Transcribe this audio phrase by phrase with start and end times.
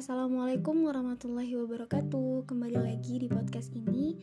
[0.00, 2.48] Assalamualaikum warahmatullahi wabarakatuh.
[2.48, 4.16] Kembali lagi di podcast ini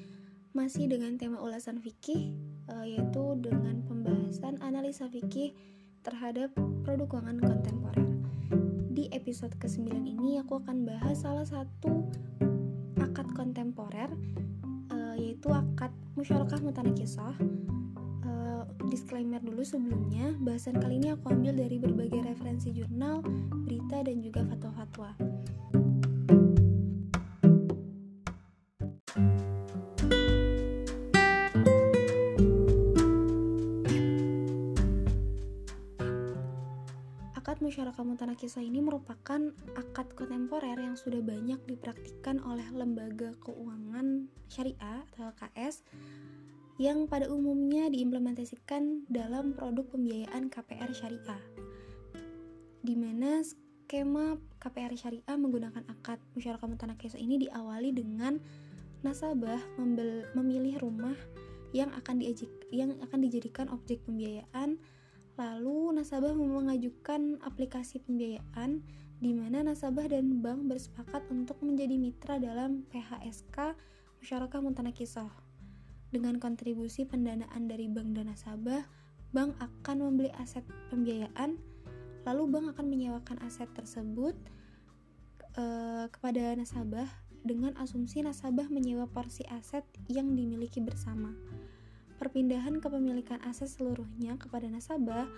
[0.49, 2.33] masih dengan tema ulasan fikih
[2.65, 5.53] uh, yaitu dengan pembahasan analisa fikih
[6.01, 6.49] terhadap
[6.81, 8.09] produk keuangan kontemporer.
[8.89, 12.09] Di episode ke-9 ini aku akan bahas salah satu
[12.97, 14.09] akad kontemporer
[14.89, 17.37] uh, yaitu akad musyarakah mutanakisah
[18.85, 23.25] disclaimer dulu sebelumnya, bahasan kali ini aku ambil dari berbagai referensi jurnal,
[23.65, 25.17] berita, dan juga fatwa-fatwa.
[37.33, 39.39] Akad musyarakah mutanakisah ini merupakan
[39.79, 45.81] akad kontemporer yang sudah banyak dipraktikkan oleh lembaga keuangan syariah atau LKS
[46.77, 51.41] yang pada umumnya diimplementasikan dalam produk pembiayaan KPR syariah,
[52.85, 58.37] di mana skema KPR syariah menggunakan akad musyarakah mutanakisa ini diawali dengan
[59.01, 59.57] nasabah
[60.37, 61.17] memilih rumah
[61.73, 64.77] yang akan diajik, yang akan dijadikan objek pembiayaan
[65.37, 68.81] lalu nasabah mengajukan aplikasi pembiayaan
[69.17, 73.73] di mana nasabah dan bank bersepakat untuk menjadi mitra dalam PHSK
[74.21, 75.29] musyarakah mutanakisah
[76.09, 78.83] dengan kontribusi pendanaan dari bank dan nasabah,
[79.35, 81.59] bank akan membeli aset pembiayaan,
[82.23, 84.35] lalu bank akan menyewakan aset tersebut
[85.55, 85.63] e,
[86.07, 87.07] kepada nasabah
[87.43, 91.31] dengan asumsi nasabah menyewa porsi aset yang dimiliki bersama.
[92.17, 95.29] Perpindahan kepemilikan aset seluruhnya kepada nasabah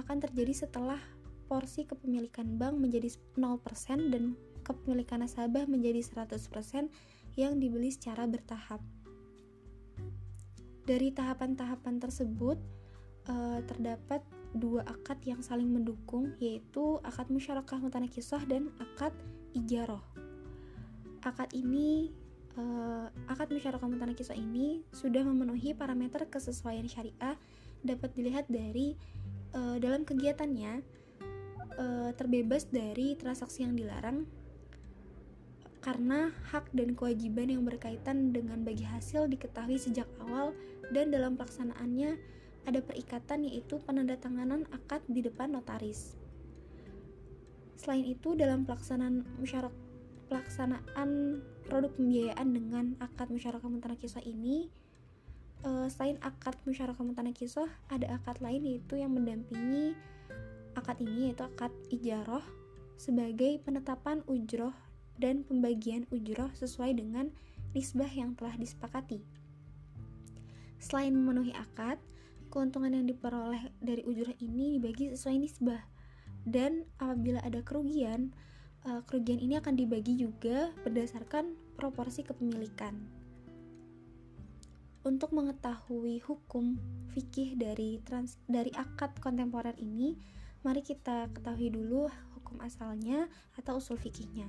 [0.00, 0.98] akan terjadi setelah
[1.46, 4.34] porsi kepemilikan bank menjadi 0% dan
[4.64, 6.88] kepemilikan nasabah menjadi 100%
[7.36, 8.80] yang dibeli secara bertahap.
[10.84, 12.60] Dari tahapan-tahapan tersebut
[13.28, 14.20] uh, terdapat
[14.54, 19.16] dua akad yang saling mendukung yaitu akad musyarakah mutanakisah dan akad
[19.56, 20.04] ijaroh.
[21.24, 22.12] Akad ini
[22.60, 27.40] uh, akad musyarakah mutanakisah ini sudah memenuhi parameter kesesuaian syariah
[27.80, 28.94] dapat dilihat dari
[29.56, 30.84] uh, dalam kegiatannya
[31.80, 34.28] uh, terbebas dari transaksi yang dilarang
[35.84, 40.56] karena hak dan kewajiban yang berkaitan dengan bagi hasil diketahui sejak awal
[40.96, 42.16] dan dalam pelaksanaannya
[42.64, 46.16] ada perikatan yaitu penandatanganan akad di depan notaris.
[47.76, 49.76] Selain itu dalam pelaksanaan musyarak
[50.32, 54.72] pelaksanaan produk pembiayaan dengan akad musyarakah mutanakisah ini
[55.68, 59.92] uh, selain akad musyarakah mutanakisah ada akad lain yaitu yang mendampingi
[60.72, 62.40] akad ini yaitu akad ijaroh
[62.96, 64.72] sebagai penetapan ujroh
[65.18, 67.30] dan pembagian ujroh sesuai dengan
[67.74, 69.22] nisbah yang telah disepakati.
[70.78, 71.96] Selain memenuhi akad,
[72.52, 75.82] keuntungan yang diperoleh dari ujroh ini dibagi sesuai nisbah.
[76.44, 78.30] Dan apabila ada kerugian,
[78.86, 83.24] eh, kerugian ini akan dibagi juga berdasarkan proporsi kepemilikan.
[85.04, 86.80] Untuk mengetahui hukum
[87.12, 90.16] fikih dari trans, dari akad kontemporer ini,
[90.64, 92.08] mari kita ketahui dulu
[92.38, 93.28] hukum asalnya
[93.60, 94.48] atau usul fikihnya.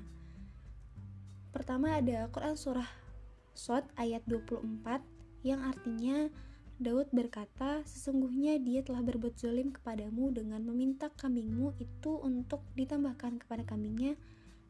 [1.55, 2.89] Pertama ada Quran surah
[3.55, 4.59] Sot ayat 24
[5.47, 6.27] yang artinya
[6.75, 13.63] Daud berkata, sesungguhnya dia telah berbuat zalim kepadamu dengan meminta kambingmu itu untuk ditambahkan kepada
[13.63, 14.19] kambingnya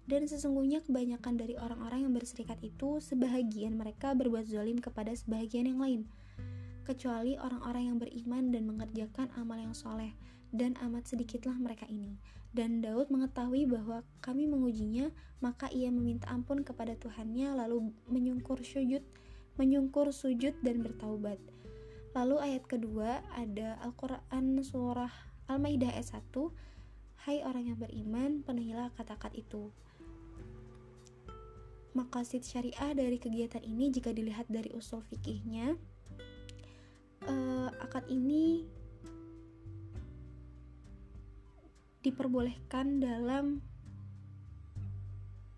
[0.06, 5.81] dan sesungguhnya kebanyakan dari orang-orang yang berserikat itu sebahagian mereka berbuat zalim kepada sebahagian yang
[5.81, 6.02] lain
[6.85, 10.13] kecuali orang-orang yang beriman dan mengerjakan amal yang soleh
[10.53, 12.22] dan amat sedikitlah mereka ini
[12.56, 15.12] dan Daud mengetahui bahwa kami mengujinya,
[15.44, 19.03] maka ia meminta ampun kepada Tuhannya lalu menyungkur sujud,
[19.59, 21.35] menyungkur sujud dan bertaubat.
[22.16, 25.12] Lalu ayat kedua ada Al-Qur'an surah
[25.52, 27.28] Al-Maidah ayat 1.
[27.28, 29.75] Hai orang yang beriman, penuhilah kata-kata itu.
[31.91, 35.75] Makasid syariah dari kegiatan ini jika dilihat dari usul fikihnya,
[37.28, 38.66] uh, akad ini
[42.05, 43.66] diperbolehkan dalam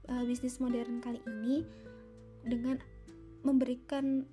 [0.08, 1.68] uh, bisnis modern kali ini
[2.48, 2.80] dengan
[3.44, 4.24] memberikan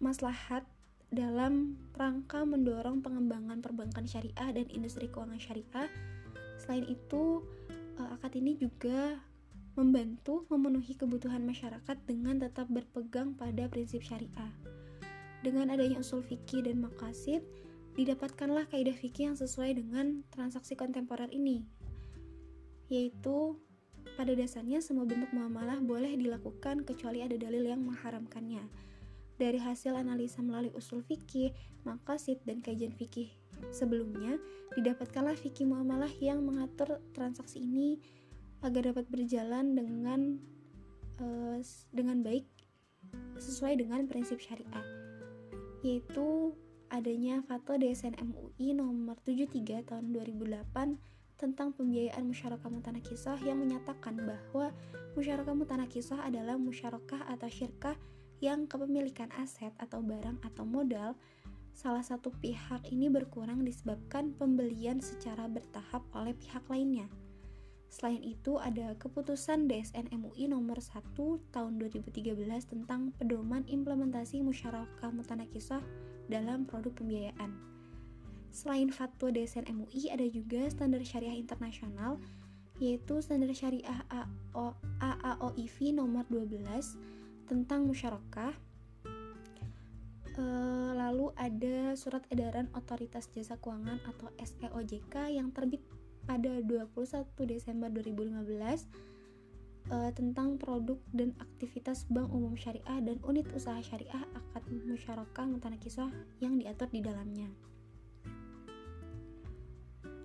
[0.00, 0.64] maslahat
[1.12, 5.88] dalam rangka mendorong pengembangan perbankan syariah dan industri keuangan syariah.
[6.56, 7.44] Selain itu,
[8.00, 9.20] uh, akad ini juga
[9.76, 14.52] membantu memenuhi kebutuhan masyarakat dengan tetap berpegang pada prinsip syariah.
[15.42, 17.42] Dengan adanya usul fikih dan makasid,
[17.98, 21.66] didapatkanlah kaidah fikih yang sesuai dengan transaksi kontemporer ini,
[22.88, 23.58] yaitu
[24.14, 28.64] pada dasarnya semua bentuk muamalah boleh dilakukan kecuali ada dalil yang mengharamkannya.
[29.36, 31.50] Dari hasil analisa melalui usul fikih,
[31.82, 33.34] makasid, dan kajian fikih
[33.74, 34.38] sebelumnya,
[34.78, 37.98] didapatkanlah fikih muamalah yang mengatur transaksi ini
[38.62, 40.38] agar dapat berjalan dengan
[41.18, 41.58] uh,
[41.90, 42.46] dengan baik
[43.42, 45.01] sesuai dengan prinsip syariah
[45.82, 46.54] yaitu
[46.88, 50.62] adanya Fatwa DSN MUI nomor 73 tahun 2008
[51.40, 54.70] tentang pembiayaan musyarakah mutanah kisah yang menyatakan bahwa
[55.18, 57.98] musyarakah mutanah kisah adalah musyarakah atau syirkah
[58.38, 61.18] yang kepemilikan aset atau barang atau modal
[61.72, 67.08] salah satu pihak ini berkurang disebabkan pembelian secara bertahap oleh pihak lainnya.
[67.92, 71.12] Selain itu, ada keputusan DSN MUI nomor 1
[71.52, 75.84] tahun 2013 tentang pedoman implementasi musyarakah mutanakisah
[76.32, 77.52] dalam produk pembiayaan.
[78.48, 82.16] Selain fatwa DSN MUI, ada juga standar syariah internasional
[82.80, 84.00] yaitu standar syariah
[85.00, 86.64] AAOIV nomor 12
[87.44, 88.56] tentang musyarakah.
[90.32, 90.44] E,
[90.96, 95.84] lalu ada surat edaran Otoritas Jasa Keuangan atau SEOJK yang terbit
[96.26, 98.42] pada 21 Desember 2015
[99.90, 105.46] uh, eh, tentang produk dan aktivitas Bank Umum Syariah dan unit usaha syariah akad musyarakah
[105.48, 106.08] mutanakisah
[106.38, 107.50] yang diatur di dalamnya.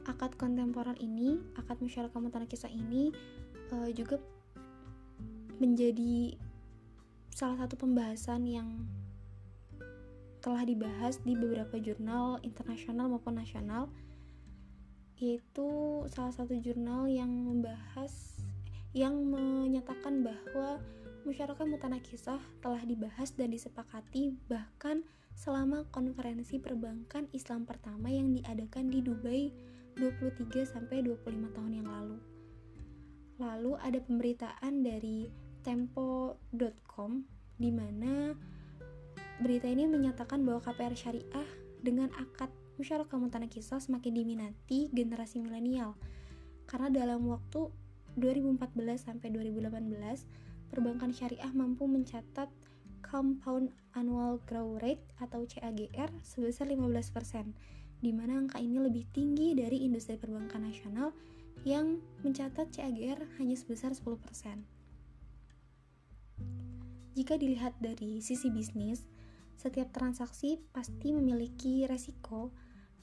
[0.08, 3.12] Akad kontemporer ini, akad musyarakah mutanakisah ini
[3.76, 4.22] uh, juga
[5.58, 6.38] menjadi
[7.34, 8.86] salah satu pembahasan yang
[10.42, 13.92] telah dibahas di beberapa jurnal internasional maupun nasional
[15.18, 15.68] yaitu
[16.14, 18.38] salah satu jurnal yang membahas
[18.94, 20.82] yang menyatakan bahwa
[21.26, 25.04] masyarakat mutanah kisah telah dibahas dan disepakati bahkan
[25.38, 29.54] selama konferensi perbankan Islam pertama yang diadakan di Dubai
[29.98, 32.18] 23 sampai 25 tahun yang lalu.
[33.38, 35.30] Lalu ada pemberitaan dari
[35.62, 37.22] tempo.com
[37.58, 38.34] di mana
[39.42, 41.50] berita ini menyatakan bahwa KPR syariah
[41.86, 45.98] dengan akad musyarakah tanah kisah semakin diminati generasi milenial
[46.70, 47.74] karena dalam waktu
[48.18, 52.50] 2014 sampai 2018 perbankan syariah mampu mencatat
[53.06, 59.82] compound annual growth rate atau CAGR sebesar 15% di mana angka ini lebih tinggi dari
[59.86, 61.14] industri perbankan nasional
[61.66, 64.78] yang mencatat CAGR hanya sebesar 10%.
[67.18, 69.02] Jika dilihat dari sisi bisnis,
[69.58, 72.54] setiap transaksi pasti memiliki resiko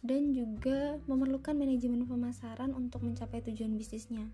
[0.04, 4.28] dan juga memerlukan manajemen pemasaran untuk mencapai tujuan bisnisnya.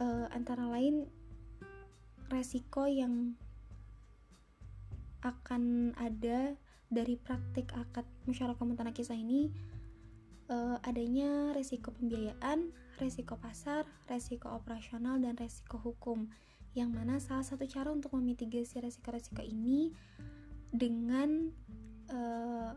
[0.00, 1.04] Uh, antara lain
[2.32, 3.36] resiko yang
[5.20, 6.56] akan ada
[6.88, 9.52] dari praktik akad musyarakah mutanah kisah ini
[10.50, 16.32] uh, adanya resiko pembiayaan, resiko pasar, resiko operasional, dan resiko hukum.
[16.72, 19.92] Yang mana salah satu cara untuk memitigasi resiko-resiko ini
[20.70, 21.50] dengan
[22.14, 22.72] uh,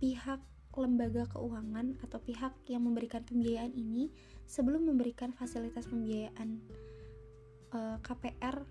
[0.00, 0.40] pihak
[0.74, 4.08] lembaga keuangan atau pihak yang memberikan pembiayaan ini
[4.48, 6.58] sebelum memberikan fasilitas pembiayaan
[7.76, 8.64] uh, eh, KPR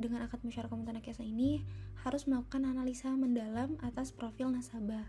[0.00, 1.62] dengan akad musyarakah mutanakisa ini
[2.02, 5.06] harus melakukan analisa mendalam atas profil nasabah.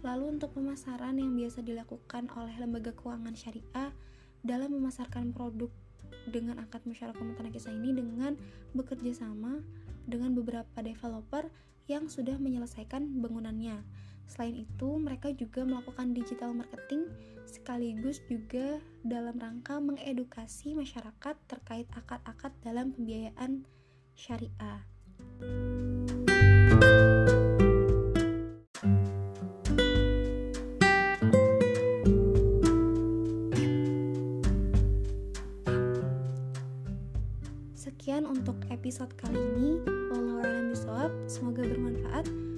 [0.00, 3.90] Lalu untuk pemasaran yang biasa dilakukan oleh lembaga keuangan syariah
[4.46, 5.68] dalam memasarkan produk
[6.30, 8.38] dengan akad musyarakah mutanakisa ini dengan
[8.72, 9.60] bekerja sama
[10.08, 11.50] dengan beberapa developer
[11.90, 13.82] yang sudah menyelesaikan bangunannya
[14.28, 17.08] Selain itu, mereka juga melakukan digital marketing
[17.48, 23.64] sekaligus juga dalam rangka mengedukasi masyarakat terkait akad-akad dalam pembiayaan
[24.12, 24.84] syariah.
[37.72, 39.80] Sekian untuk episode kali ini.
[40.12, 40.76] Wallahualam
[41.24, 42.57] Semoga bermanfaat.